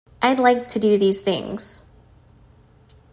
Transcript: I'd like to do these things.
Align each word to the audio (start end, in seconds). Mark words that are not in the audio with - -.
I'd 0.19 0.39
like 0.39 0.67
to 0.69 0.79
do 0.79 0.97
these 0.97 1.21
things. 1.21 1.83